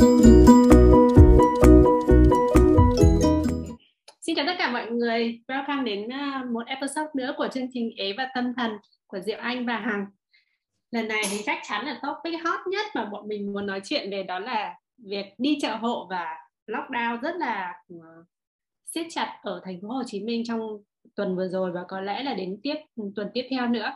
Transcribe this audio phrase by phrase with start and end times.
[0.00, 0.08] Xin
[4.36, 8.12] chào tất cả mọi người, welcome đến à, một episode nữa của chương trình Ế
[8.16, 8.70] và Tâm Thần
[9.06, 10.06] của Diệu Anh và Hằng.
[10.90, 14.10] Lần này thì chắc chắn là topic hot nhất mà bọn mình muốn nói chuyện
[14.10, 16.26] về đó là việc đi chợ hộ và
[16.66, 18.08] lockdown rất là à,
[18.86, 20.60] siết chặt ở thành phố Hồ Chí Minh trong
[21.14, 23.92] tuần vừa rồi và có lẽ là đến tiếp ừ, tuần tiếp theo nữa.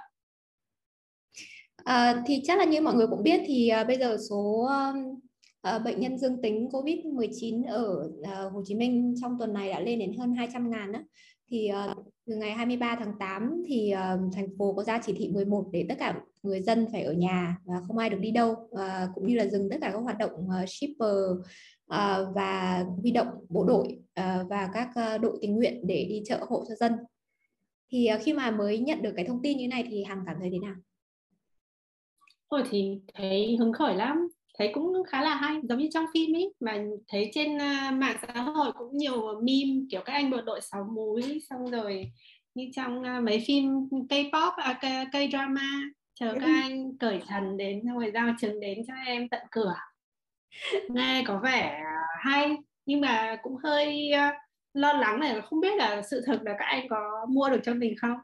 [1.85, 5.25] À, thì chắc là như mọi người cũng biết thì uh, bây giờ số uh,
[5.65, 9.81] Ờ, bệnh nhân dương tính COVID-19 ở ờ, Hồ Chí Minh trong tuần này đã
[9.81, 10.99] lên đến hơn 200 ngàn đó.
[11.49, 11.95] Thì ờ,
[12.27, 13.93] từ ngày 23 tháng 8 thì
[14.33, 17.59] thành phố có ra chỉ thị 11 để tất cả người dân phải ở nhà
[17.65, 20.19] và không ai được đi đâu và cũng như là dừng tất cả các hoạt
[20.19, 21.15] động shipper
[22.35, 23.99] và huy động bộ đội
[24.49, 26.93] và các đội tình nguyện để đi chợ hộ cho dân.
[27.93, 30.51] Thì khi mà mới nhận được cái thông tin như này thì Hằng cảm thấy
[30.53, 30.75] thế nào?
[32.49, 36.37] Ôi, thì thấy hứng khởi lắm thấy cũng khá là hay giống như trong phim
[36.37, 40.41] ấy mà thấy trên uh, mạng xã hội cũng nhiều meme kiểu các anh bộ
[40.41, 42.13] đội sáu múi xong rồi
[42.55, 44.79] như trong uh, mấy phim K-pop à,
[45.13, 49.43] K-drama chờ các anh cởi trần đến xong rồi giao trứng đến cho em tận
[49.51, 49.75] cửa.
[50.89, 51.81] Nghe có vẻ
[52.19, 54.35] hay nhưng mà cũng hơi uh,
[54.75, 57.75] lo lắng này không biết là sự thực là các anh có mua được cho
[57.75, 58.19] mình không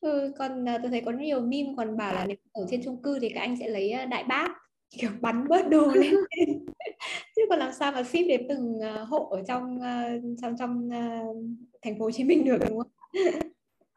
[0.00, 3.18] ừ, còn tôi thấy có nhiều meme còn bảo là nếu ở trên chung cư
[3.18, 4.48] thì các anh sẽ lấy đại bác
[4.98, 6.14] kiểu bắn bớt đồ lên
[7.36, 9.78] chứ còn làm sao mà ship đến từng hộ ở trong
[10.42, 10.88] trong trong
[11.82, 12.90] thành phố Hồ Chí Minh được đúng không?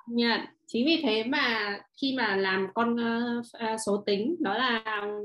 [0.08, 0.30] Nhận.
[0.30, 0.50] Yeah.
[0.68, 3.46] Chính vì thế mà khi mà làm con uh,
[3.86, 4.84] số tính đó là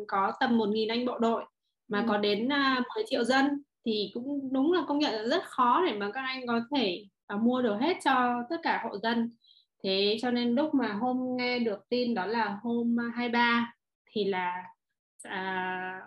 [0.08, 1.44] có tầm 1.000 anh bộ đội
[1.88, 2.04] mà ừ.
[2.08, 5.82] có đến uh, 10 triệu dân thì cũng đúng là công nhận là rất khó
[5.86, 9.30] để mà các anh có thể uh, mua được hết cho tất cả hộ dân
[9.82, 13.74] thế cho nên lúc mà hôm nghe được tin đó là hôm 23
[14.10, 14.64] thì là
[15.22, 16.00] à,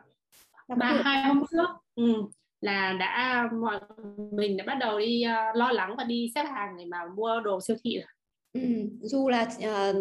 [0.78, 2.14] ba hai hôm trước ừ,
[2.62, 3.80] là đã mọi
[4.32, 7.40] mình đã bắt đầu đi uh, lo lắng và đi xếp hàng để mà mua
[7.44, 8.08] đồ siêu thị rồi.
[8.54, 9.96] Ừ, dù là uh,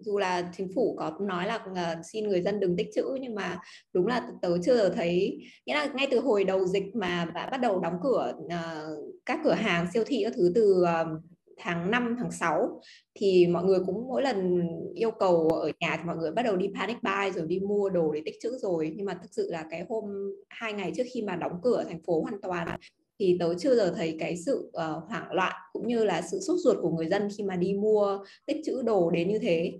[0.00, 3.34] dù là chính phủ có nói là uh, xin người dân đừng tích trữ nhưng
[3.34, 3.58] mà
[3.92, 7.60] đúng là tớ chưa thấy nghĩa là ngay từ hồi đầu dịch mà đã bắt
[7.60, 11.22] đầu đóng cửa uh, các cửa hàng siêu thị các thứ từ uh,
[11.58, 12.80] tháng 5, tháng 6
[13.14, 16.56] thì mọi người cũng mỗi lần yêu cầu ở nhà thì mọi người bắt đầu
[16.56, 19.48] đi panic buy rồi đi mua đồ để tích trữ rồi nhưng mà thực sự
[19.50, 20.04] là cái hôm
[20.48, 22.78] hai ngày trước khi mà đóng cửa thành phố hoàn toàn
[23.18, 26.56] thì tớ chưa giờ thấy cái sự uh, hoảng loạn cũng như là sự sốt
[26.58, 29.72] ruột của người dân khi mà đi mua tích trữ đồ đến như thế.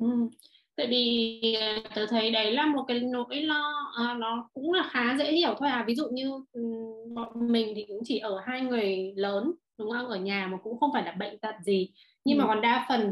[0.00, 0.06] Ừ.
[0.76, 4.88] Tại vì ờ, tớ thấy đấy là một cái nỗi lo à, nó cũng là
[4.92, 6.30] khá dễ hiểu thôi à ví dụ như
[7.14, 10.06] bọn mình thì cũng chỉ ở hai người lớn đúng không?
[10.06, 11.90] Ở nhà mà cũng không phải là bệnh tật gì.
[12.24, 12.40] Nhưng ừ.
[12.40, 13.08] mà còn đa phần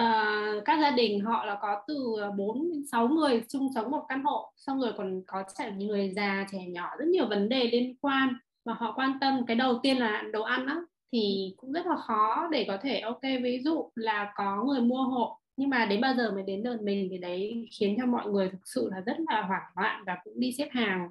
[0.00, 4.04] uh, các gia đình họ là có từ 4 đến 6 người chung sống một
[4.08, 7.64] căn hộ xong rồi còn có trẻ người già trẻ nhỏ rất nhiều vấn đề
[7.72, 8.28] liên quan
[8.64, 9.46] mà họ quan tâm.
[9.46, 13.00] Cái đầu tiên là đồ ăn đó thì cũng rất là khó để có thể
[13.00, 16.62] ok ví dụ là có người mua hộ nhưng mà đến bao giờ mới đến
[16.64, 20.02] lượt mình thì đấy khiến cho mọi người thực sự là rất là hoảng loạn
[20.06, 21.10] và cũng đi xếp hàng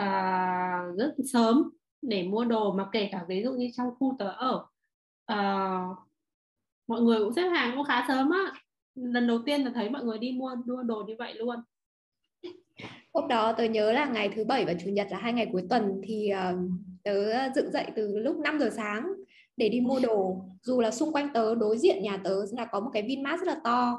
[0.00, 1.70] uh, rất sớm
[2.08, 4.66] để mua đồ mà kể cả ví dụ như trong khu tớ ở
[5.32, 5.96] uh,
[6.86, 8.52] mọi người cũng xếp hàng cũng khá sớm á.
[8.94, 11.56] Lần đầu tiên là thấy mọi người đi mua mua đồ như vậy luôn.
[13.14, 15.62] Hôm đó tớ nhớ là ngày thứ bảy và chủ nhật là hai ngày cuối
[15.70, 16.58] tuần thì uh,
[17.04, 19.12] tớ dựng dậy từ lúc 5 giờ sáng
[19.56, 20.44] để đi mua đồ.
[20.62, 23.48] Dù là xung quanh tớ đối diện nhà tớ là có một cái Vinmart rất
[23.48, 23.98] là to.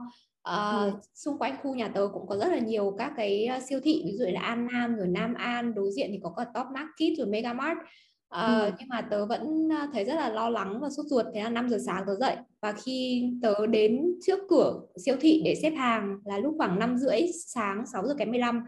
[0.49, 3.79] Uh, xung quanh khu nhà tớ cũng có rất là nhiều các cái uh, siêu
[3.83, 6.67] thị ví dụ là An Nam rồi Nam An đối diện thì có cả Top
[6.73, 7.83] Market rồi Megamart uh,
[8.29, 8.71] ừ.
[8.79, 11.69] nhưng mà tớ vẫn thấy rất là lo lắng và sốt ruột thế là 5
[11.69, 16.17] giờ sáng tớ dậy và khi tớ đến trước cửa siêu thị để xếp hàng
[16.25, 18.63] là lúc khoảng 5 rưỡi sáng 6 giờ kém 15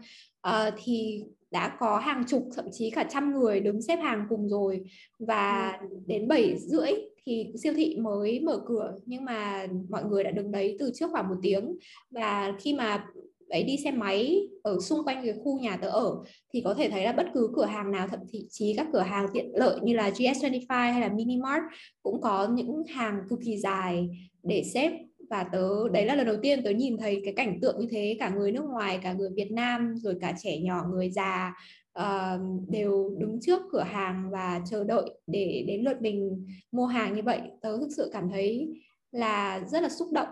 [0.48, 4.48] uh, thì đã có hàng chục thậm chí cả trăm người đứng xếp hàng cùng
[4.48, 4.84] rồi
[5.18, 5.96] và ừ.
[6.06, 6.90] đến 7 rưỡi
[7.28, 11.10] thì siêu thị mới mở cửa, nhưng mà mọi người đã đứng đấy từ trước
[11.12, 11.76] khoảng một tiếng.
[12.10, 13.04] Và khi mà
[13.48, 16.16] ấy đi xe máy ở xung quanh cái khu nhà tớ ở,
[16.52, 18.20] thì có thể thấy là bất cứ cửa hàng nào, thậm
[18.50, 21.62] chí các cửa hàng tiện lợi như là GS25 hay là Minimart
[22.02, 24.08] cũng có những hàng cực kỳ dài
[24.42, 24.92] để xếp.
[25.30, 28.16] Và tớ, đấy là lần đầu tiên tớ nhìn thấy cái cảnh tượng như thế,
[28.18, 31.54] cả người nước ngoài, cả người Việt Nam, rồi cả trẻ nhỏ, người già
[32.00, 37.14] uh, đều đứng trước cửa hàng và chờ đợi để đến lượt mình mua hàng
[37.14, 37.40] như vậy.
[37.60, 38.72] Tớ thực sự cảm thấy
[39.12, 40.28] là rất là xúc động.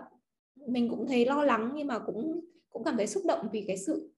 [0.67, 3.77] Mình cũng thấy lo lắng nhưng mà cũng cũng cảm thấy xúc động vì cái
[3.77, 4.11] sự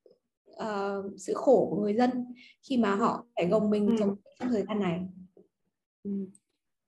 [0.51, 2.25] uh, sự khổ của người dân
[2.69, 4.99] khi mà họ phải gồng mình trong, trong thời gian này.
[6.03, 6.11] Ừ.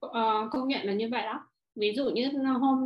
[0.06, 0.12] uh,
[0.50, 1.48] công nhận là như vậy đó.
[1.74, 2.30] Ví dụ như
[2.60, 2.78] hôm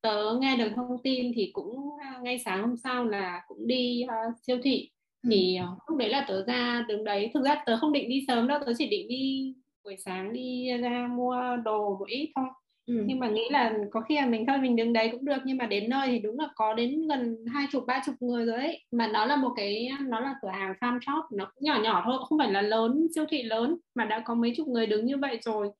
[0.00, 1.90] tớ nghe được thông tin thì cũng
[2.22, 4.90] ngay sáng hôm sau là cũng đi uh, siêu thị
[5.30, 5.66] thì ừ.
[5.88, 7.30] lúc đấy là tớ ra đường đấy.
[7.34, 10.68] Thực ra tớ không định đi sớm đâu tớ chỉ định đi buổi sáng đi
[10.80, 12.46] ra mua đồ một ít thôi.
[12.86, 13.04] Ừ.
[13.06, 15.38] nhưng mà nghĩ là có khi là mình thôi mình đứng đấy cũng được.
[15.44, 18.44] Nhưng mà đến nơi thì đúng là có đến gần hai chục ba chục người
[18.44, 18.84] rồi ấy.
[18.92, 21.24] Mà nó là một cái nó là cửa hàng farm shop.
[21.32, 24.34] Nó cũng nhỏ nhỏ thôi không phải là lớn siêu thị lớn mà đã có
[24.34, 25.70] mấy chục người đứng như vậy rồi.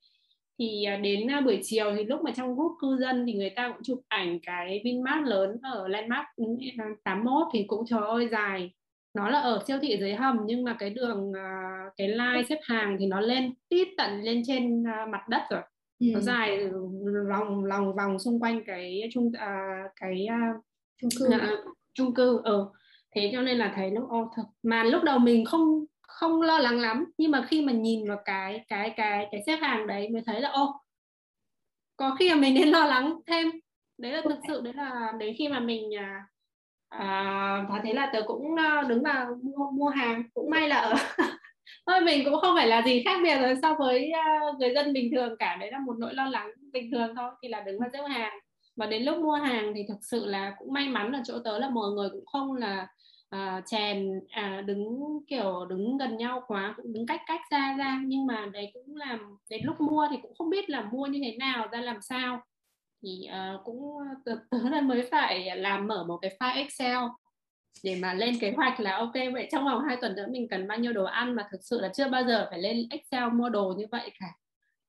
[0.59, 3.51] Thì à, đến à, buổi chiều thì lúc mà trong group cư dân thì người
[3.51, 6.27] ta cũng chụp ảnh cái Vinmart lớn ở Landmark
[7.05, 8.71] 81 thì cũng trời ơi dài
[9.15, 12.59] nó là ở siêu thị dưới hầm nhưng mà cái đường à, cái line xếp
[12.63, 15.63] hàng thì nó lên tít tận lên trên mặt đất rồi
[15.99, 16.07] ừ.
[16.15, 16.59] nó dài
[17.29, 20.27] lòng lòng vòng xung quanh cái trung à, cái
[21.01, 21.51] chung cư à,
[21.95, 22.67] chung cư ở ừ.
[23.15, 26.59] thế cho nên là thấy nó ô thật mà lúc đầu mình không không lo
[26.59, 30.09] lắng lắm nhưng mà khi mà nhìn vào cái cái cái cái xếp hàng đấy
[30.09, 30.81] mới thấy là ô
[31.97, 33.51] có khi là mình nên lo lắng thêm
[33.99, 35.91] đấy là thực sự đấy là đến khi mà mình
[36.91, 40.23] à, và thế là tớ cũng ờ, đứng vào mua, mua hàng.
[40.35, 40.95] Cũng may là ở
[41.87, 44.13] thôi mình cũng không phải là gì khác biệt rồi so với
[44.51, 45.57] uh, người dân bình thường cả.
[45.61, 48.39] Đấy là một nỗi lo lắng bình thường thôi thì là đứng vào xếp hàng.
[48.77, 51.59] Và đến lúc mua hàng thì thực sự là cũng may mắn là chỗ tớ
[51.59, 52.87] là mọi người cũng không là
[53.31, 58.01] à, chèn à, đứng kiểu đứng gần nhau quá cũng đứng cách cách ra ra.
[58.07, 61.21] Nhưng mà đấy cũng làm đến lúc mua thì cũng không biết là mua như
[61.25, 62.43] thế nào ra làm sao
[63.03, 66.99] thì uh, cũng ờ, tớ, tớ là mới phải làm mở một cái file Excel
[67.85, 70.69] để mà lên kế hoạch là ok vậy trong vòng 2 tuần nữa mình cần
[70.69, 73.49] bao nhiêu đồ ăn mà thực sự là chưa bao giờ phải lên Excel mua
[73.49, 74.27] đồ như vậy cả.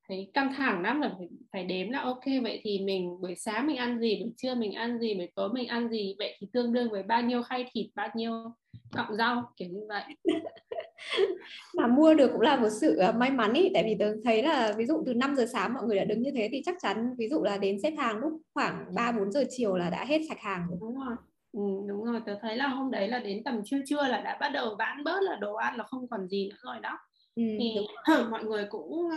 [0.08, 3.66] Thấy căng thẳng lắm là phải, phải đếm là ok vậy thì mình buổi sáng
[3.66, 6.46] mình ăn gì buổi trưa mình ăn gì buổi tối mình ăn gì vậy thì
[6.52, 8.32] tương đương với bao nhiêu khay thịt bao nhiêu
[8.92, 10.04] cọng rau kiểu như vậy.
[11.76, 14.42] mà mua được cũng là một sự ờ, may mắn ý tại vì tôi thấy
[14.42, 16.76] là ví dụ từ 5 giờ sáng mọi người đã đứng như thế thì chắc
[16.82, 20.04] chắn ví dụ là đến xếp hàng lúc khoảng 3 4 giờ chiều là đã
[20.04, 20.78] hết sạch hàng rồi.
[20.80, 21.16] Đúng rồi.
[21.52, 24.38] Ừ, đúng rồi, tôi thấy là hôm đấy là đến tầm trưa trưa là đã
[24.40, 26.98] bắt đầu bán bớt là đồ ăn là không còn gì nữa rồi đó.
[27.34, 27.76] Ừ, thì
[28.30, 29.10] mọi người cũng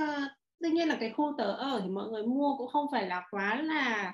[0.59, 3.23] tuy nhiên là cái khu tớ ở thì mọi người mua cũng không phải là
[3.31, 4.13] quá là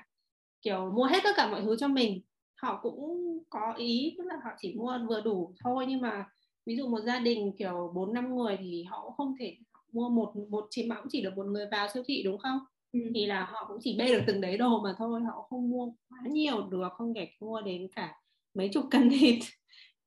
[0.62, 2.22] kiểu mua hết tất cả mọi thứ cho mình
[2.62, 6.24] họ cũng có ý tức là họ chỉ mua vừa đủ thôi nhưng mà
[6.66, 9.56] ví dụ một gia đình kiểu bốn năm người thì họ cũng không thể
[9.92, 12.58] mua một một chỉ mà cũng chỉ được một người vào siêu thị đúng không
[12.92, 13.00] ừ.
[13.14, 15.86] thì là họ cũng chỉ bê được từng đấy đồ mà thôi họ không mua
[16.08, 18.14] quá nhiều được không thể mua đến cả
[18.54, 19.38] mấy chục cân thịt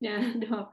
[0.34, 0.64] được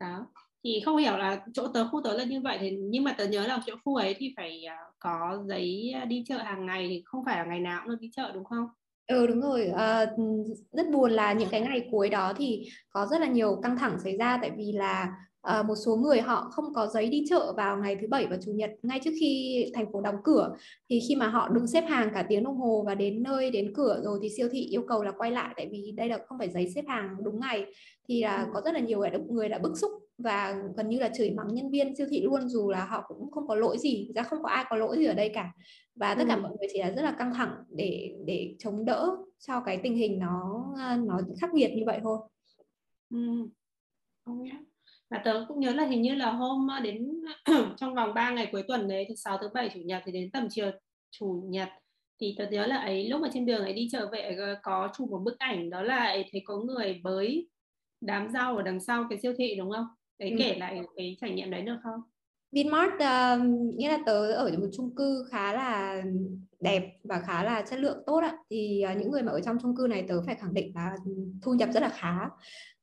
[0.00, 0.26] đó
[0.64, 3.26] thì không hiểu là chỗ tớ khu tớ là như vậy thì nhưng mà tớ
[3.26, 7.02] nhớ là chỗ khu ấy thì phải à, có giấy đi chợ hàng ngày thì
[7.04, 8.66] không phải là ngày nào cũng được đi chợ đúng không?
[9.06, 10.06] Ừ đúng rồi, à,
[10.72, 13.98] rất buồn là những cái ngày cuối đó thì có rất là nhiều căng thẳng
[14.04, 15.12] xảy ra tại vì là
[15.46, 18.36] à, một số người họ không có giấy đi chợ vào ngày thứ bảy và
[18.44, 20.56] chủ nhật ngay trước khi thành phố đóng cửa
[20.90, 23.72] thì khi mà họ đứng xếp hàng cả tiếng đồng hồ và đến nơi đến
[23.74, 26.38] cửa rồi thì siêu thị yêu cầu là quay lại tại vì đây là không
[26.38, 27.66] phải giấy xếp hàng đúng ngày
[28.08, 28.50] thì là ừ.
[28.54, 31.70] có rất là nhiều người đã bức xúc và gần như là chửi mắng nhân
[31.70, 34.48] viên siêu thị luôn dù là họ cũng không có lỗi gì ra không có
[34.48, 35.52] ai có lỗi gì ở đây cả
[35.94, 36.40] và tất cả ừ.
[36.40, 39.96] mọi người chỉ là rất là căng thẳng để để chống đỡ cho cái tình
[39.96, 40.64] hình nó
[41.04, 42.18] nó khắc nghiệt như vậy thôi.
[43.10, 43.18] Ừ.
[45.10, 47.20] Và tớ cũng nhớ là hình như là hôm đến
[47.76, 50.30] trong vòng 3 ngày cuối tuần đấy thứ sáu thứ bảy chủ nhật thì đến
[50.30, 50.70] tầm chiều
[51.10, 51.68] chủ nhật
[52.20, 55.10] thì tớ nhớ là ấy lúc mà trên đường ấy đi chợ vệ có chụp
[55.10, 57.48] một bức ảnh đó là ấy thấy có người bới
[58.00, 59.86] đám rau ở đằng sau cái siêu thị đúng không?
[60.18, 60.36] Đấy ừ.
[60.38, 62.00] kể lại cái trải nghiệm đấy được không?
[62.52, 66.02] Vinmart uh, nghĩa là tớ ở một chung cư khá là
[66.60, 68.36] đẹp và khá là chất lượng tốt ạ.
[68.50, 70.96] Thì uh, những người mà ở trong chung cư này tớ phải khẳng định là
[71.42, 72.18] thu nhập rất là khá.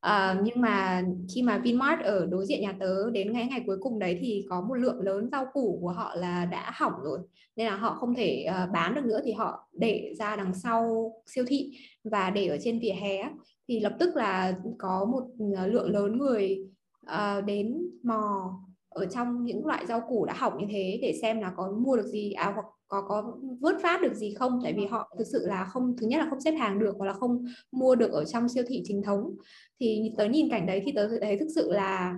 [0.08, 1.04] Uh, nhưng mà
[1.36, 4.46] khi mà Vinmart ở đối diện nhà tớ đến ngày ngày cuối cùng đấy thì
[4.50, 7.20] có một lượng lớn rau củ của họ là đã hỏng rồi.
[7.56, 11.12] Nên là họ không thể uh, bán được nữa thì họ để ra đằng sau
[11.26, 11.72] siêu thị
[12.04, 13.30] và để ở trên vỉa hè
[13.68, 15.24] thì lập tức là có một
[15.66, 16.60] lượng lớn người
[17.06, 18.54] uh, đến mò
[18.94, 21.98] ở trong những loại rau củ đã hỏng như thế để xem là có mua
[21.98, 25.28] được gì à hoặc có có vớt phát được gì không tại vì họ thực
[25.28, 28.12] sự là không thứ nhất là không xếp hàng được hoặc là không mua được
[28.12, 29.36] ở trong siêu thị chính thống
[29.80, 32.16] thì tớ nhìn cảnh đấy thì tớ thấy thực sự là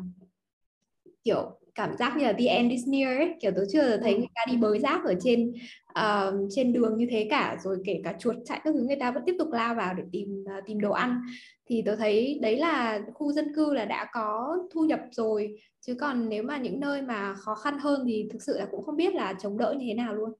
[1.24, 4.18] kiểu cảm giác như là the end is near ấy kiểu tớ chưa thấy ừ.
[4.18, 5.54] người ta đi bới rác ở trên
[6.00, 9.12] uh, trên đường như thế cả rồi kể cả chuột chạy các thứ người ta
[9.12, 11.22] vẫn tiếp tục lao vào để tìm uh, tìm đồ ăn.
[11.66, 15.62] Thì tớ thấy đấy là khu dân cư là đã có thu nhập rồi.
[15.82, 18.84] Chứ còn nếu mà những nơi mà khó khăn hơn thì thực sự là cũng
[18.84, 20.34] không biết là chống đỡ như thế nào luôn.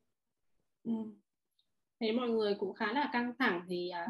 [0.84, 0.92] Ừ.
[2.00, 4.10] thế mọi người cũng khá là căng thẳng thì uh,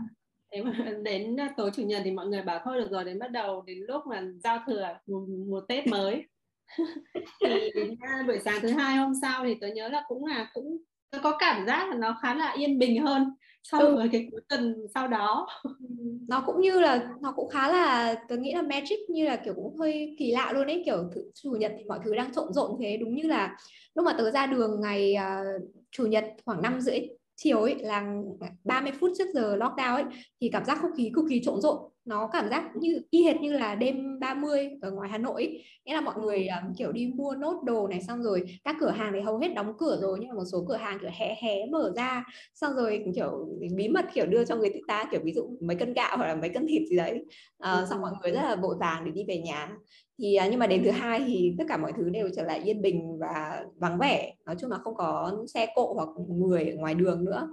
[0.51, 0.71] thế mà
[1.03, 3.77] đến tối chủ nhật thì mọi người bảo thôi được rồi đến bắt đầu đến
[3.87, 6.23] lúc mà giao thừa một, một tết mới.
[7.45, 7.95] Thì đến
[8.27, 11.37] buổi sáng thứ hai hôm sau thì tôi nhớ là cũng là cũng tôi có
[11.39, 13.29] cảm giác là nó khá là yên bình hơn
[13.63, 13.95] so ừ.
[13.95, 15.47] với cái cuối tuần sau đó
[16.27, 19.53] nó cũng như là nó cũng khá là tôi nghĩ là magic như là kiểu
[19.53, 22.53] cũng hơi kỳ lạ luôn ấy kiểu thứ, chủ nhật thì mọi thứ đang trộn
[22.53, 23.57] rộn thế đúng như là
[23.95, 26.99] lúc mà tớ ra đường ngày uh, chủ nhật khoảng năm rưỡi
[27.35, 28.13] chiều ấy là
[28.63, 30.03] 30 phút trước giờ lockdown ấy
[30.41, 33.41] thì cảm giác không khí cực kỳ trộn rộn nó cảm giác như y hệt
[33.41, 35.63] như là đêm 30 ở ngoài Hà Nội ấy.
[35.85, 38.89] nghĩa là mọi người um, kiểu đi mua nốt đồ này xong rồi các cửa
[38.89, 41.35] hàng thì hầu hết đóng cửa rồi nhưng mà một số cửa hàng kiểu hé
[41.41, 42.25] hé mở ra.
[42.55, 45.93] Xong rồi kiểu bí mật kiểu đưa cho người ta kiểu ví dụ mấy cân
[45.93, 47.25] gạo hoặc là mấy cân thịt gì đấy.
[47.59, 49.71] À, xong mọi người rất là vội vàng để đi về nhà.
[50.19, 52.61] Thì à, nhưng mà đến thứ hai thì tất cả mọi thứ đều trở lại
[52.63, 54.33] yên bình và vắng vẻ.
[54.45, 57.49] Nói chung là không có xe cộ hoặc người ở ngoài đường nữa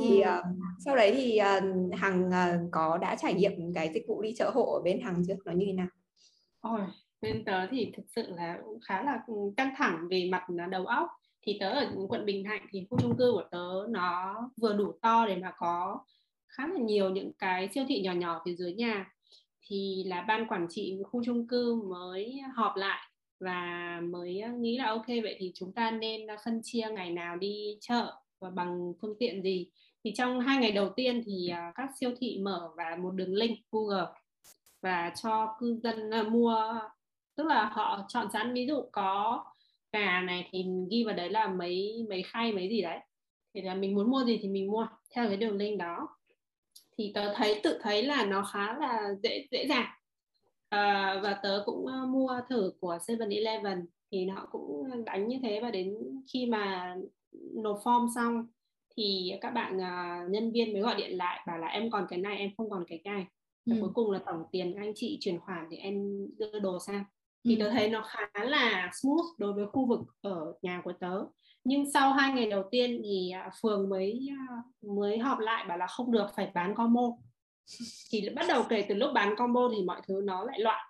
[0.00, 0.44] thì uh,
[0.84, 4.50] sau đấy thì uh, hằng uh, có đã trải nghiệm cái dịch vụ đi chợ
[4.54, 5.34] hộ ở bên hằng chưa?
[5.44, 5.86] Nó như thế nào?
[6.60, 6.80] Ôi,
[7.20, 9.20] bên tớ thì thực sự là cũng khá là
[9.56, 11.08] căng thẳng về mặt đầu óc.
[11.42, 14.92] Thì tớ ở quận Bình Thạnh thì khu chung cư của tớ nó vừa đủ
[15.02, 16.04] to để mà có
[16.48, 19.12] khá là nhiều những cái siêu thị nhỏ nhỏ phía dưới nhà.
[19.66, 23.08] Thì là ban quản trị khu chung cư mới họp lại
[23.40, 27.78] và mới nghĩ là ok vậy thì chúng ta nên phân chia ngày nào đi
[27.80, 28.12] chợ
[28.44, 29.70] và bằng phương tiện gì.
[30.04, 33.34] Thì trong hai ngày đầu tiên thì à, các siêu thị mở và một đường
[33.34, 34.06] link Google
[34.82, 36.78] và cho cư dân à, mua
[37.36, 38.54] tức là họ chọn sẵn.
[38.54, 39.44] Ví dụ có
[39.92, 42.98] gà này thì ghi vào đấy là mấy mấy khay mấy gì đấy.
[43.54, 46.08] Thì là mình muốn mua gì thì mình mua theo cái đường link đó.
[46.98, 49.86] Thì tớ thấy tự thấy là nó khá là dễ dễ dàng.
[50.68, 55.60] À, và tớ cũng à, mua thử của 7-Eleven thì nó cũng đánh như thế.
[55.60, 55.96] Và đến
[56.32, 56.94] khi mà
[57.54, 58.46] nộp form xong
[58.96, 62.18] thì các bạn uh, nhân viên mới gọi điện lại bảo là em còn cái
[62.18, 63.26] này em không còn cái này
[63.66, 63.80] và ừ.
[63.80, 67.04] cuối cùng là tổng tiền anh chị chuyển khoản thì em đưa đồ sang.
[67.44, 67.60] Thì ừ.
[67.60, 71.24] tớ thấy nó khá là smooth đối với khu vực ở nhà của tớ.
[71.64, 75.78] Nhưng sau hai ngày đầu tiên thì à, phường mới à, mới họp lại bảo
[75.78, 77.02] là không được phải bán combo.
[78.10, 80.86] Thì bắt đầu kể từ lúc bán combo thì mọi thứ nó lại loạn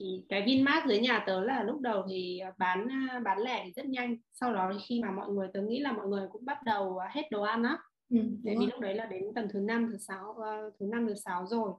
[0.00, 3.72] thì cái Vinmart dưới nhà tớ là lúc đầu thì bán à, bán lẻ thì
[3.76, 4.16] rất nhanh.
[4.30, 7.22] Sau đó khi mà mọi người tớ nghĩ là mọi người cũng bắt đầu hết
[7.30, 7.78] đồ ăn á.
[8.10, 11.14] Ừ, vì lúc đấy là đến tầm thứ năm thứ sáu uh, thứ năm thứ
[11.14, 11.72] sáu rồi.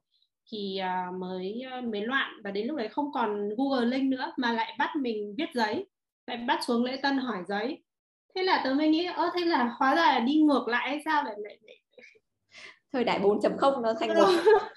[0.52, 0.80] Thì
[1.20, 4.76] mới uh, mới loạn và đến lúc đấy không còn Google Link nữa mà lại
[4.80, 5.88] bắt mình viết giấy
[6.28, 7.84] lại bắt xuống lễ tân hỏi giấy.
[8.36, 11.02] Thế là tớ mới nghĩ ơ thế là hóa ra là đi ngược lại hay
[11.06, 11.24] sao?
[11.24, 11.78] Lại lại, lại...
[12.94, 14.28] thời đại 4.0 nó thành một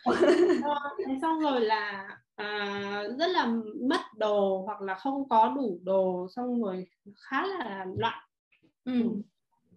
[1.06, 3.46] thế xong rồi là à, rất là
[3.88, 6.86] mất đồ hoặc là không có đủ đồ xong rồi
[7.16, 8.28] khá là loạn.
[8.84, 8.92] Ừ.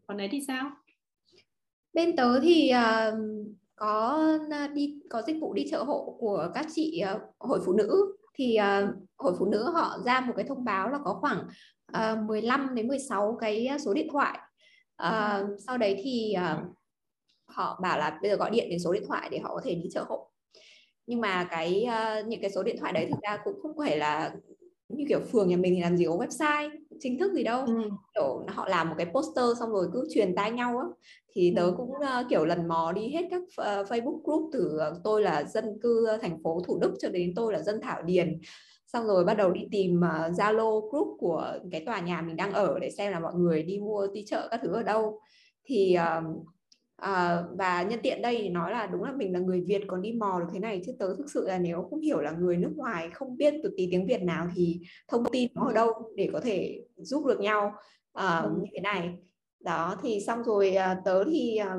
[0.08, 0.72] còn đấy thì sao?
[1.94, 3.20] Bên tớ thì uh,
[3.76, 4.20] có
[4.74, 8.18] đi có dịch vụ đi chợ hộ của các chị uh, hội phụ nữ.
[8.34, 11.48] Thì uh, hội phụ nữ họ ra một cái thông báo là có khoảng
[11.98, 14.40] uh, 15 đến 16 cái số điện thoại.
[15.08, 16.78] Uh, sau đấy thì uh,
[17.48, 19.76] họ bảo là bây giờ gọi điện đến số điện thoại để họ có thể
[19.76, 20.27] đi chợ hộ
[21.08, 23.98] nhưng mà cái uh, những cái số điện thoại đấy thực ra cũng không phải
[23.98, 24.32] là
[24.90, 27.90] như kiểu phường nhà mình thì làm gì có website chính thức gì đâu ừ.
[28.16, 30.86] kiểu họ làm một cái poster xong rồi cứ truyền tai nhau á
[31.34, 31.74] thì tớ ừ.
[31.78, 35.44] cũng uh, kiểu lần mò đi hết các uh, Facebook group từ uh, tôi là
[35.44, 38.40] dân cư thành phố Thủ Đức cho đến tôi là dân Thảo Điền
[38.88, 40.00] xong rồi bắt đầu đi tìm
[40.32, 43.64] Zalo uh, group của cái tòa nhà mình đang ở để xem là mọi người
[43.64, 45.20] đi mua đi chợ các thứ ở đâu
[45.66, 46.48] thì uh,
[46.98, 50.02] à, và nhân tiện đây thì nói là đúng là mình là người Việt còn
[50.02, 52.58] đi mò được thế này chứ tớ thực sự là nếu không hiểu là người
[52.58, 55.92] nước ngoài không biết được tí tiếng Việt nào thì thông tin nó ở đâu
[56.16, 57.74] để có thể giúp được nhau
[58.14, 58.50] à, ừ.
[58.58, 59.10] như thế này.
[59.60, 61.76] Đó thì xong rồi à, tớ thì à,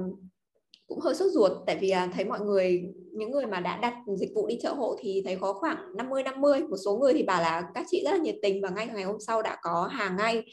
[0.86, 2.82] cũng hơi sốt ruột tại vì à, thấy mọi người
[3.12, 6.22] những người mà đã đặt dịch vụ đi chợ hộ thì thấy có khoảng 50
[6.22, 8.86] 50 một số người thì bảo là các chị rất là nhiệt tình và ngay
[8.94, 10.44] ngày hôm sau đã có hàng ngay.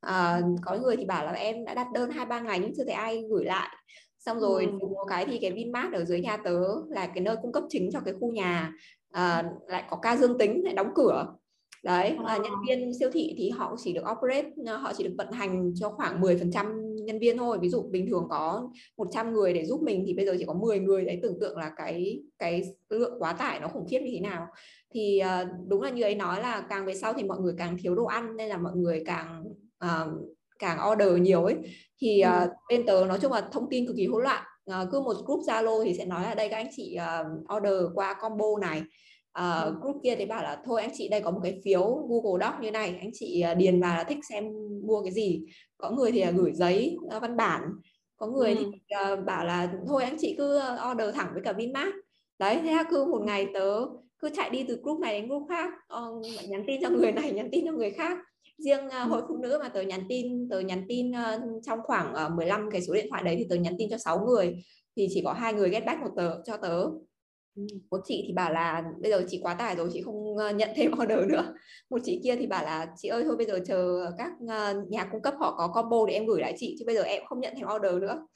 [0.00, 2.84] À, có người thì bảo là em đã đặt đơn hai ba ngày nhưng chưa
[2.84, 3.76] thấy ai gửi lại
[4.26, 4.86] xong rồi ừ.
[4.86, 7.90] một cái thì cái Vinmart ở dưới nhà tớ là cái nơi cung cấp chính
[7.92, 8.72] cho cái khu nhà
[9.10, 11.34] à, lại có ca dương tính lại đóng cửa.
[11.82, 14.50] Đấy à, nhân viên siêu thị thì họ chỉ được operate
[14.80, 17.58] họ chỉ được vận hành cho khoảng 10% nhân viên thôi.
[17.60, 20.54] Ví dụ bình thường có 100 người để giúp mình thì bây giờ chỉ có
[20.54, 21.04] 10 người.
[21.04, 24.46] Đấy tưởng tượng là cái cái lượng quá tải nó khủng khiếp như thế nào.
[24.94, 27.76] Thì uh, đúng là như ấy nói là càng về sau thì mọi người càng
[27.82, 29.44] thiếu đồ ăn nên là mọi người càng
[29.84, 31.56] uh, càng order nhiều ấy
[32.00, 34.44] thì uh, bên tớ nói chung là thông tin cực kỳ hỗn loạn.
[34.70, 37.82] Uh, cứ một group Zalo thì sẽ nói là đây các anh chị uh, order
[37.94, 38.82] qua combo này.
[39.38, 42.46] Uh, group kia thì bảo là thôi anh chị đây có một cái phiếu Google
[42.46, 44.44] Doc như này anh chị điền vào là thích xem
[44.86, 45.42] mua cái gì.
[45.78, 47.62] Có người thì là gửi giấy uh, văn bản.
[48.16, 48.56] Có người ừ.
[48.58, 48.66] thì
[49.12, 51.94] uh, bảo là thôi anh chị cứ order thẳng với cả Vinmart.
[52.38, 53.86] Đấy thế là cứ một ngày tớ
[54.18, 55.70] cứ chạy đi từ group này đến group khác.
[56.02, 58.18] Uh, nhắn tin cho người này nhắn tin cho người khác
[58.58, 62.12] riêng uh, hội phụ nữ mà tớ nhắn tin tớ nhắn tin uh, trong khoảng
[62.26, 64.64] uh, 15 cái số điện thoại đấy thì tớ nhắn tin cho 6 người
[64.96, 66.82] thì chỉ có hai người get back một tờ cho tớ
[67.56, 67.62] ừ.
[67.90, 70.92] một chị thì bảo là bây giờ chị quá tải rồi chị không nhận thêm
[71.02, 71.54] order nữa
[71.90, 74.32] một chị kia thì bảo là chị ơi thôi bây giờ chờ các
[74.88, 77.22] nhà cung cấp họ có combo để em gửi lại chị chứ bây giờ em
[77.26, 78.26] không nhận thêm order nữa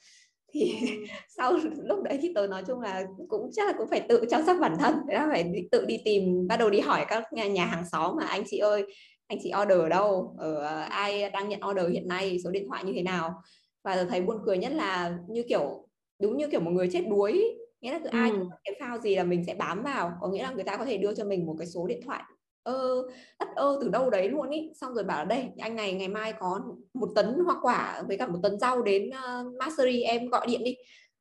[0.53, 0.87] thì ừ.
[1.37, 4.41] sau lúc đấy thì tớ nói chung là cũng chắc là cũng phải tự chăm
[4.45, 7.47] sóc bản thân thế là phải tự đi tìm bắt đầu đi hỏi các nhà,
[7.47, 8.85] nhà hàng xóm mà anh chị ơi
[9.29, 10.35] anh chị order ở đâu?
[10.37, 12.39] Ở ờ, ai đang nhận order hiện nay?
[12.43, 13.41] Số điện thoại như thế nào?
[13.83, 15.87] Và tớ thấy buồn cười nhất là như kiểu
[16.19, 17.57] đúng như kiểu một người chết đuối.
[17.81, 18.47] Nghĩa là cứ ai ừ.
[18.63, 20.11] cái phao gì là mình sẽ bám vào.
[20.21, 22.23] Có nghĩa là người ta có thể đưa cho mình một cái số điện thoại.
[22.63, 23.03] Ơ
[23.39, 24.71] đất ơ từ đâu đấy luôn ý.
[24.81, 26.61] Xong rồi bảo là đây anh này ngày mai có
[26.93, 30.63] một tấn hoa quả với cả một tấn rau đến uh, Mastery em gọi điện
[30.63, 30.75] đi.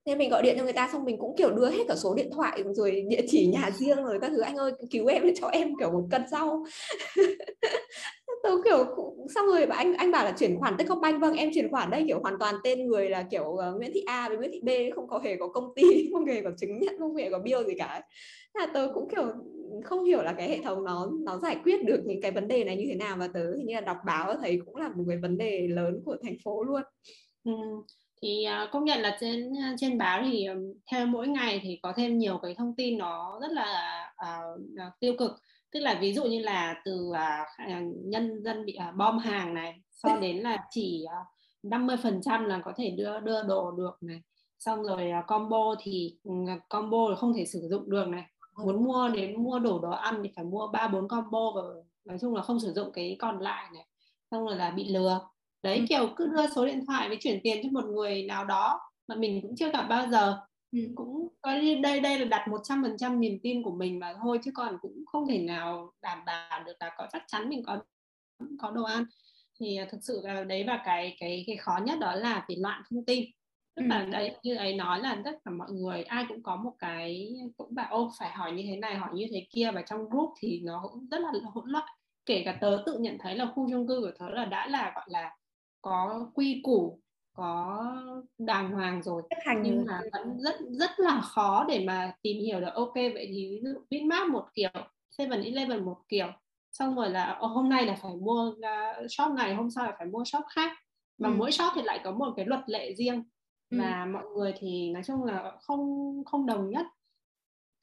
[0.07, 2.15] Thế mình gọi điện cho người ta xong mình cũng kiểu đưa hết cả số
[2.15, 4.41] điện thoại rồi địa chỉ nhà riêng rồi các thứ.
[4.41, 6.65] Anh ơi cứu em cho em kiểu một cân rau
[8.49, 8.87] tôi kiểu
[9.35, 12.21] xong rồi anh anh bảo là chuyển khoản Techcombank vâng em chuyển khoản đây kiểu
[12.21, 15.09] hoàn toàn tên người là kiểu uh, Nguyễn Thị A với Nguyễn Thị B không
[15.09, 17.75] có hề có công ty không hề có chứng nhận không hề có bill gì
[17.79, 18.03] cả
[18.55, 19.23] là tớ cũng kiểu
[19.85, 22.65] không hiểu là cái hệ thống nó nó giải quyết được những cái vấn đề
[22.65, 25.05] này như thế nào và tớ thì như là đọc báo thấy cũng là một
[25.09, 26.83] cái vấn đề lớn của thành phố luôn
[27.45, 27.53] ừ.
[28.23, 30.47] thì uh, công nhận là trên à, trên báo thì
[30.91, 34.61] theo mỗi ngày thì có thêm nhiều cái thông tin nó rất là uh,
[35.01, 35.33] tiêu cực
[35.73, 37.71] tức là ví dụ như là từ uh,
[38.05, 42.73] nhân dân bị uh, bom hàng này sau đến là chỉ uh, 50% là có
[42.77, 44.23] thể đưa đưa đồ được này.
[44.59, 48.25] Xong rồi uh, combo thì uh, combo không thể sử dụng được này.
[48.65, 51.63] Muốn mua đến mua đủ đồ ăn thì phải mua ba bốn combo và
[52.05, 53.87] nói chung là không sử dụng cái còn lại này.
[54.31, 55.21] Xong rồi là bị lừa.
[55.63, 55.85] Đấy ừ.
[55.89, 59.15] kiểu cứ đưa số điện thoại với chuyển tiền cho một người nào đó mà
[59.15, 60.41] mình cũng chưa gặp bao giờ
[60.73, 60.79] ừ.
[60.95, 63.99] cũng coi như đây đây là đặt một trăm phần trăm niềm tin của mình
[63.99, 67.49] mà thôi chứ còn cũng không thể nào đảm bảo được là có chắc chắn
[67.49, 67.79] mình có
[68.59, 69.05] có đồ ăn.
[69.61, 72.57] Thì à, thực sự là đấy và cái cái cái khó nhất đó là vì
[72.57, 73.25] loạn thông tin.
[73.77, 76.73] Tức là đấy như ấy nói là tất cả mọi người ai cũng có một
[76.79, 79.71] cái cũng bảo ô phải hỏi như thế này hỏi như thế kia.
[79.75, 81.89] Và trong group thì nó cũng rất là hỗn loạn.
[82.27, 84.93] Kể cả tớ tự nhận thấy là khu chung cư của tớ là đã là
[84.95, 85.37] gọi là
[85.83, 87.01] có quy củ
[87.39, 87.85] có
[88.39, 92.61] đàng hoàng rồi hành nhưng mà vẫn rất rất là khó để mà tìm hiểu
[92.61, 92.75] được.
[92.75, 94.71] Ok vậy thì ví dụ Bitmart một kiểu
[95.11, 96.27] Seven Eleven một kiểu
[96.73, 100.07] xong rồi là hôm nay là phải mua uh, shop này hôm sau là phải
[100.07, 100.79] mua shop khác.
[101.19, 101.35] Và ừ.
[101.39, 103.25] mỗi shop thì lại có một cái luật lệ riêng
[103.71, 104.11] và ừ.
[104.13, 106.87] mọi người thì nói chung là không không đồng nhất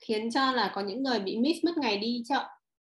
[0.08, 2.44] khiến cho là có những người bị miss mất ngày đi chợ.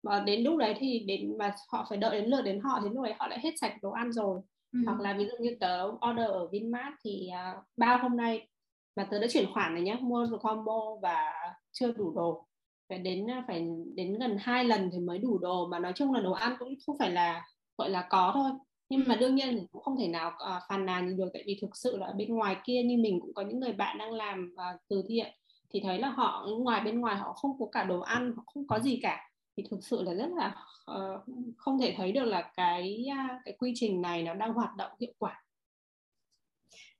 [0.02, 2.88] Và đến lúc đấy thì đến và họ phải đợi đến lượt đến họ thì
[2.88, 4.40] lúc đấy họ lại hết sạch đồ ăn rồi
[4.76, 4.86] ừ.
[4.86, 8.48] hoặc là ví dụ như tớ order ở Vinmart thì uh, ba hôm nay
[8.96, 11.32] mà tớ đã chuyển khoản này nhé mua một combo và
[11.72, 12.46] chưa đủ đồ.
[12.88, 16.20] Phải đến phải đến gần hai lần thì mới đủ đồ mà nói chung là
[16.20, 17.44] đồ ăn cũng không phải là
[17.78, 18.50] gọi là có thôi.
[18.88, 21.76] Nhưng mà đương nhiên cũng không thể nào uh, phàn nàn được tại vì thực
[21.76, 24.80] sự là bên ngoài kia như mình cũng có những người bạn đang làm uh,
[24.88, 25.32] từ thiện
[25.70, 28.66] thì thấy là họ ngoài bên ngoài họ không có cả đồ ăn họ không
[28.66, 30.54] có gì cả thì thực sự là rất là
[30.92, 31.24] uh,
[31.56, 34.90] không thể thấy được là cái uh, cái quy trình này nó đang hoạt động
[35.00, 35.42] hiệu quả.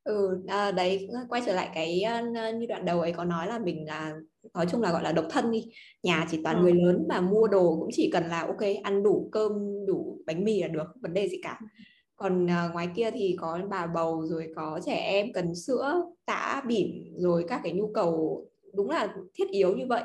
[0.05, 2.05] Ừ à, đấy quay trở lại cái
[2.55, 4.13] như đoạn đầu ấy có nói là mình là
[4.55, 5.65] nói chung là gọi là độc thân đi.
[6.03, 6.63] Nhà chỉ toàn ừ.
[6.63, 9.53] người lớn và mua đồ cũng chỉ cần là ok ăn đủ cơm
[9.87, 11.61] đủ bánh mì là được vấn đề gì cả.
[12.17, 16.63] Còn à, ngoài kia thì có bà bầu rồi có trẻ em cần sữa tã
[16.67, 20.03] bỉm rồi các cái nhu cầu đúng là thiết yếu như vậy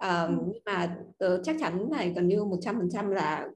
[0.00, 0.28] ừ.
[0.46, 3.48] nhưng mà tớ chắc chắn là gần như một trăm phần trăm là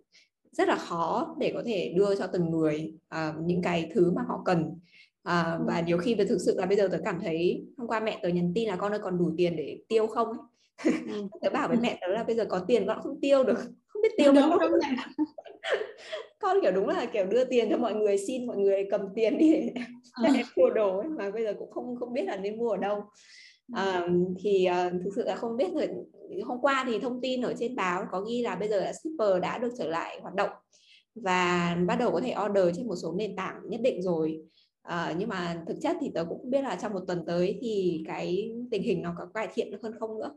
[0.52, 4.22] rất là khó để có thể đưa cho từng người uh, những cái thứ mà
[4.28, 4.78] họ cần.
[5.24, 8.18] À, và nhiều khi thực sự là bây giờ tớ cảm thấy hôm qua mẹ
[8.22, 10.36] tớ nhắn tin là con ơi còn đủ tiền để tiêu không
[11.42, 14.02] tớ bảo với mẹ tớ là bây giờ có tiền con không tiêu được không
[14.02, 14.58] biết tiêu được không?
[16.40, 19.38] con kiểu đúng là kiểu đưa tiền cho mọi người xin mọi người cầm tiền
[19.38, 19.52] đi
[20.22, 22.70] để em mua đồ ấy mà bây giờ cũng không không biết là nên mua
[22.70, 23.04] ở đâu
[23.72, 24.06] à,
[24.40, 25.88] thì uh, thực sự là không biết rồi
[26.44, 29.42] hôm qua thì thông tin ở trên báo có ghi là bây giờ là shipper
[29.42, 30.50] đã được trở lại hoạt động
[31.14, 34.40] và bắt đầu có thể order trên một số nền tảng nhất định rồi.
[34.82, 37.58] À, nhưng mà thực chất thì tớ cũng không biết là trong một tuần tới
[37.60, 40.36] thì cái tình hình nó có cải thiện được hơn không nữa.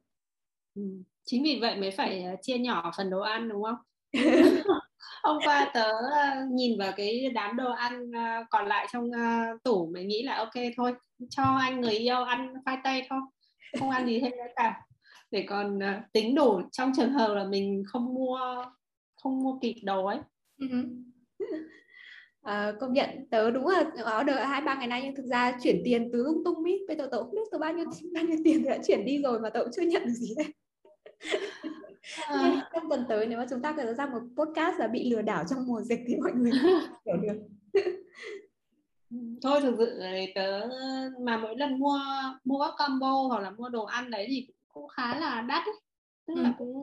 [0.76, 0.82] Ừ.
[1.26, 3.76] chính vì vậy mới phải chia nhỏ phần đồ ăn đúng không?
[5.24, 5.92] Hôm qua tớ
[6.52, 8.12] nhìn vào cái đám đồ ăn
[8.50, 9.10] còn lại trong
[9.64, 10.94] tủ mới nghĩ là ok thôi
[11.30, 13.20] cho anh người yêu ăn khoai tây thôi
[13.80, 14.82] không ăn gì thêm nữa cả.
[15.32, 15.80] Để còn
[16.14, 18.40] tính đủ trong trường hợp là mình không mua
[19.16, 20.20] không mua kịp đồ ấy.
[20.66, 20.70] Uh,
[22.80, 26.10] công nhận tớ đúng là order hai ba ngày nay nhưng thực ra chuyển tiền
[26.14, 26.80] từ lung tung ý.
[26.88, 29.40] Bây giờ tớ không biết từ bao nhiêu bao nhiêu tiền đã chuyển đi rồi
[29.40, 30.54] mà tớ cũng chưa nhận được gì đấy
[32.28, 32.70] à.
[32.74, 35.44] trong tuần tới nếu mà chúng ta có ra một podcast là bị lừa đảo
[35.50, 36.52] trong mùa dịch thì mọi người
[37.06, 37.38] hiểu được
[39.42, 40.00] thôi thực sự
[40.36, 40.68] tớ
[41.22, 42.00] mà mỗi lần mua
[42.44, 45.76] mua các combo hoặc là mua đồ ăn đấy thì cũng khá là đắt ấy.
[46.28, 46.42] tức ừ.
[46.42, 46.82] là cũng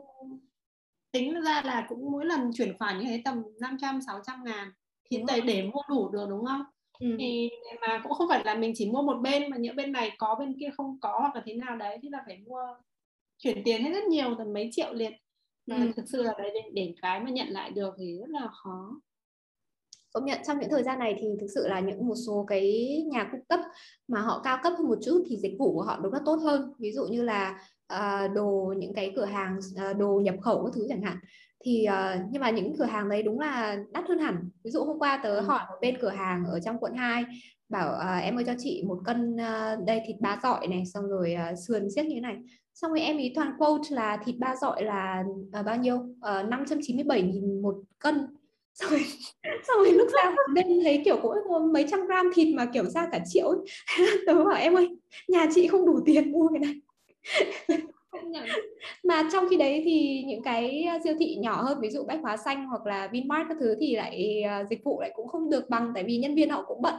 [1.11, 4.71] tính ra là cũng mỗi lần chuyển khoản như thế tầm 500 600 ngàn
[5.11, 6.61] thì để, để mua đủ được đúng không
[6.99, 7.15] ừ.
[7.19, 7.49] thì
[7.81, 10.35] mà cũng không phải là mình chỉ mua một bên mà những bên này có
[10.39, 12.61] bên kia không có hoặc là thế nào đấy thì là phải mua
[13.37, 15.13] chuyển tiền hết rất nhiều tầm mấy triệu liền
[15.65, 15.91] mà ừ.
[15.95, 18.99] thực sự là đấy để, để cái mà nhận lại được thì rất là khó
[20.15, 22.87] công nhận trong những thời gian này thì thực sự là những một số cái
[23.11, 23.59] nhà cung cấp
[24.07, 26.35] mà họ cao cấp hơn một chút thì dịch vụ của họ đúng là tốt
[26.35, 26.73] hơn.
[26.79, 27.59] Ví dụ như là
[27.93, 29.59] uh, đồ những cái cửa hàng
[29.91, 31.17] uh, đồ nhập khẩu các thứ chẳng hạn.
[31.65, 34.49] Thì uh, nhưng mà những cửa hàng đấy đúng là đắt hơn hẳn.
[34.63, 35.41] Ví dụ hôm qua tớ ừ.
[35.41, 37.23] hỏi một bên cửa hàng ở trong quận 2
[37.69, 41.07] bảo uh, em ơi cho chị một cân uh, đây thịt ba dọi này xong
[41.07, 42.35] rồi uh, sườn xiếc như thế này.
[42.73, 45.23] Xong rồi em ý toàn quote là thịt ba dọi là
[45.59, 45.95] uh, bao nhiêu?
[45.95, 48.27] Uh, 597 nghìn một cân
[48.75, 49.05] xong rồi,
[49.43, 53.07] xong rồi lúc ra bên thấy kiểu cũng mấy trăm gram thịt mà kiểu ra
[53.11, 53.65] cả triệu
[54.27, 54.89] tớ bảo em ơi
[55.27, 56.73] nhà chị không đủ tiền mua cái này.
[59.03, 62.37] Mà trong khi đấy thì những cái siêu thị nhỏ hơn ví dụ bách hóa
[62.37, 65.69] xanh hoặc là Vinmart các thứ thì lại uh, dịch vụ lại cũng không được
[65.69, 66.95] bằng tại vì nhân viên họ cũng bận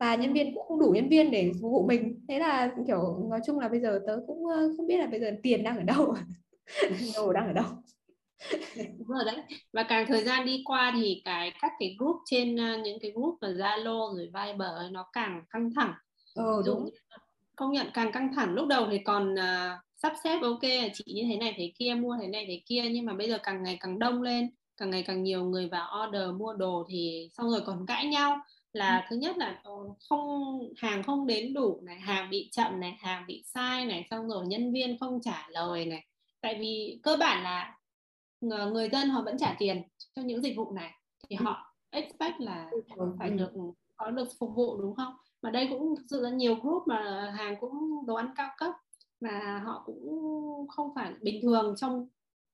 [0.00, 2.24] và nhân viên cũng không đủ nhân viên để phục vụ mình.
[2.28, 5.20] Thế là kiểu nói chung là bây giờ tớ cũng uh, không biết là bây
[5.20, 6.14] giờ tiền đang ở đâu.
[7.16, 7.64] Đồ đang ở đâu
[8.98, 9.36] đúng rồi đấy.
[9.72, 13.10] Và càng thời gian đi qua thì cái các cái group trên uh, những cái
[13.10, 15.94] group và Zalo rồi Viber nó càng căng thẳng.
[16.34, 16.90] Ừ, đúng.
[17.56, 18.54] công nhận càng căng thẳng.
[18.54, 20.62] Lúc đầu thì còn uh, sắp xếp ok
[20.94, 23.38] chị như thế này thế kia mua thế này thế kia nhưng mà bây giờ
[23.42, 27.28] càng ngày càng đông lên càng ngày càng nhiều người vào order mua đồ thì
[27.32, 28.40] xong rồi còn cãi nhau
[28.72, 29.06] là ừ.
[29.10, 29.72] thứ nhất là ờ,
[30.08, 34.28] không hàng không đến đủ này hàng bị chậm này hàng bị sai này xong
[34.28, 36.04] rồi nhân viên không trả lời này.
[36.40, 37.76] Tại vì cơ bản là
[38.42, 39.82] người dân họ vẫn trả tiền
[40.14, 40.90] cho những dịch vụ này.
[41.28, 41.44] Thì ừ.
[41.44, 42.70] họ expect là
[43.18, 43.50] phải được
[43.96, 45.14] có được phục vụ đúng không?
[45.42, 48.72] Mà đây cũng thực sự là nhiều group mà hàng cũng đồ ăn cao cấp
[49.20, 52.08] mà họ cũng không phải bình thường trong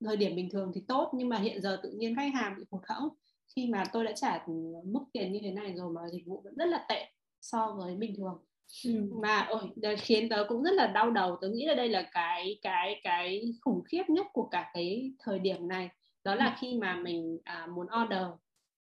[0.04, 2.64] thời điểm bình thường thì tốt nhưng mà hiện giờ tự nhiên khách hàng bị
[2.70, 3.08] hụt hẫng.
[3.56, 4.46] Khi mà tôi đã trả
[4.84, 7.96] mức tiền như thế này rồi mà dịch vụ vẫn rất là tệ so với
[7.96, 8.44] bình thường
[8.84, 8.90] ừ.
[9.22, 9.60] mà ôi
[9.98, 13.42] khiến tớ cũng rất là đau đầu tớ nghĩ là đây là cái cái cái
[13.60, 15.88] khủng khiếp nhất của cả cái thời điểm này
[16.24, 16.52] đó là ừ.
[16.60, 18.26] khi mà mình à, muốn order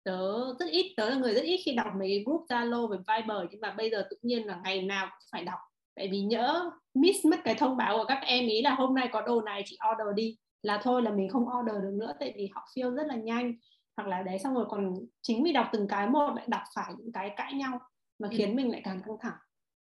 [0.04, 2.98] tớ rất ít tớ là người rất ít khi đọc mấy cái group Zalo với
[2.98, 5.58] Viber nhưng mà bây giờ tự nhiên là ngày nào cũng phải đọc
[5.94, 9.08] tại vì nhỡ miss mất cái thông báo của các em ý là hôm nay
[9.12, 12.32] có đồ này chị order đi là thôi là mình không order được nữa tại
[12.36, 13.54] vì họ feel rất là nhanh
[13.96, 16.92] hoặc là đấy xong rồi còn chính vì đọc từng cái một lại đọc phải
[16.98, 17.78] những cái cãi nhau
[18.18, 18.34] mà ừ.
[18.38, 18.54] khiến ừ.
[18.54, 19.38] mình lại càng căng thẳng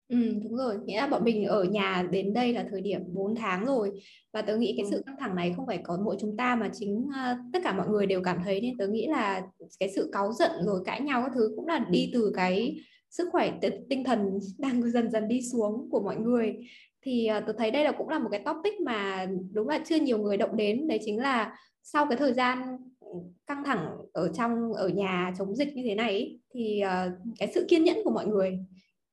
[0.09, 3.35] Ừ, đúng rồi, nghĩa là bọn mình ở nhà đến đây là thời điểm 4
[3.35, 3.91] tháng rồi.
[4.33, 4.89] Và tớ nghĩ cái ừ.
[4.91, 7.73] sự căng thẳng này không phải có mỗi chúng ta mà chính uh, tất cả
[7.73, 8.61] mọi người đều cảm thấy.
[8.61, 9.41] Nên tớ nghĩ là
[9.79, 12.75] cái sự cáu giận rồi cãi nhau các thứ cũng là đi từ cái
[13.09, 13.53] sức khỏe
[13.89, 16.55] tinh thần đang dần dần đi xuống của mọi người.
[17.01, 19.95] Thì uh, tôi thấy đây là cũng là một cái topic mà đúng là chưa
[19.95, 20.87] nhiều người động đến.
[20.87, 22.77] Đấy chính là sau cái thời gian
[23.47, 27.65] căng thẳng ở trong ở nhà chống dịch như thế này thì uh, cái sự
[27.69, 28.59] kiên nhẫn của mọi người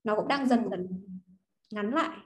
[0.07, 0.87] nó cũng đang dần dần
[1.73, 2.19] ngắn lại.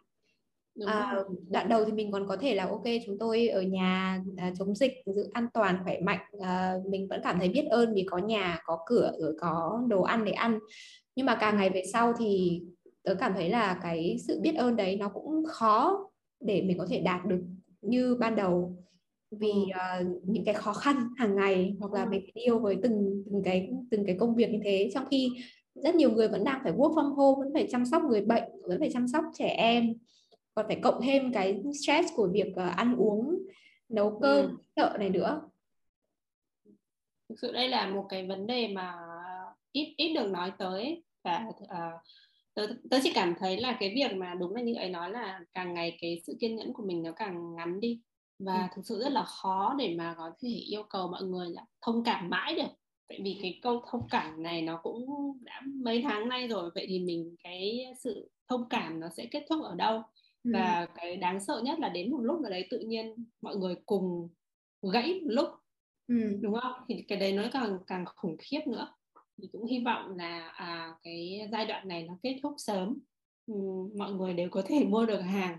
[0.87, 1.15] À,
[1.51, 4.75] đoạn đầu thì mình còn có thể là ok chúng tôi ở nhà à, chống
[4.75, 6.21] dịch giữ an toàn khỏe mạnh.
[6.41, 10.03] À, mình vẫn cảm thấy biết ơn vì có nhà có cửa rồi có đồ
[10.03, 10.59] ăn để ăn.
[11.17, 12.63] Nhưng mà càng ngày về sau thì
[13.03, 16.07] tớ cảm thấy là cái sự biết ơn đấy nó cũng khó
[16.41, 17.41] để mình có thể đạt được
[17.83, 18.77] như ban đầu.
[19.31, 23.25] Vì uh, những cái khó khăn hàng ngày hoặc là mình phải deal với từng
[23.27, 24.91] từng cái từng cái công việc như thế.
[24.95, 25.33] Trong khi
[25.83, 28.45] rất nhiều người vẫn đang phải work from home vẫn phải chăm sóc người bệnh
[28.69, 29.95] vẫn phải chăm sóc trẻ em.
[30.55, 33.39] Còn phải cộng thêm cái stress của việc uh, ăn uống
[33.89, 34.57] nấu cơm ừ.
[34.77, 35.41] chợ này nữa.
[37.29, 38.95] Thực sự đây là một cái vấn đề mà
[39.73, 41.05] ít ít được nói tới.
[41.25, 42.03] Và uh,
[42.55, 45.41] tớ, tớ chỉ cảm thấy là cái việc mà đúng là như ấy nói là
[45.55, 48.01] càng ngày cái sự kiên nhẫn của mình nó càng ngắn đi.
[48.39, 48.67] Và ừ.
[48.77, 52.05] thực sự rất là khó để mà có thể yêu cầu mọi người là thông
[52.05, 52.80] cảm mãi được
[53.11, 55.07] tại vì cái câu thông cảm này nó cũng
[55.41, 59.45] đã mấy tháng nay rồi vậy thì mình cái sự thông cảm nó sẽ kết
[59.49, 60.03] thúc ở đâu?
[60.45, 60.51] Ừ.
[60.55, 63.75] và cái đáng sợ nhất là đến một lúc nào đấy tự nhiên mọi người
[63.87, 64.29] cùng
[64.93, 65.49] gãy một lúc
[66.09, 66.39] ừ.
[66.41, 66.73] đúng không?
[66.89, 68.95] Thì cái đấy nó càng càng khủng khiếp nữa.
[69.43, 72.99] Thì cũng hy vọng là à, cái giai đoạn này nó kết thúc sớm.
[73.47, 73.55] Ừ,
[73.97, 75.59] mọi người đều có thể mua được hàng.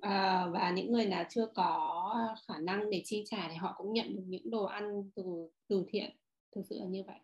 [0.00, 3.92] À, và những người nào chưa có khả năng để chi trả thì họ cũng
[3.92, 5.22] nhận được những đồ ăn từ
[5.68, 6.19] từ thiện
[6.54, 7.16] thực sự là như vậy.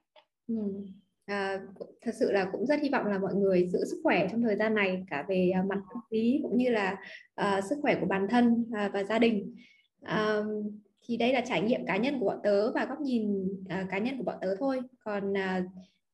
[0.49, 0.55] Ừ.
[1.27, 1.61] à,
[2.01, 4.57] thật sự là cũng rất hy vọng là mọi người giữ sức khỏe trong thời
[4.57, 6.97] gian này cả về à, mặt tâm lý cũng như là
[7.41, 9.55] uh, sức khỏe của bản thân uh, và gia đình.
[10.03, 10.47] Uh,
[11.03, 13.99] thì đây là trải nghiệm cá nhân của bọn tớ và góc nhìn uh, cá
[13.99, 14.81] nhân của bọn tớ thôi.
[15.05, 15.65] Còn uh,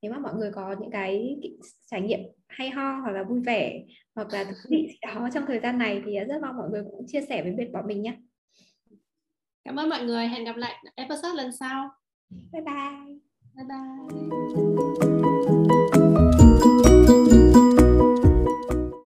[0.02, 1.40] nếu mà mọi người có những cái
[1.86, 5.44] trải nghiệm hay ho hoặc là vui vẻ hoặc là thú vị gì đó trong
[5.46, 8.02] thời gian này thì rất mong mọi người cũng chia sẻ với bên bọn mình
[8.02, 8.16] nhé.
[9.64, 10.26] Cảm ơn mọi người.
[10.26, 11.90] Hẹn gặp lại episode lần sau
[12.50, 12.72] 拜拜。
[13.54, 13.74] 拜拜。